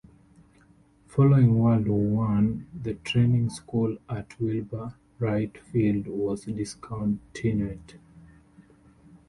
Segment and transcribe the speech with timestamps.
[1.09, 7.99] Following World War One, the training school at Wilbur Wright Field was discontinued.